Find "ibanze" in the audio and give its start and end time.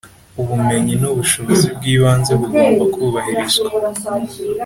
1.93-2.31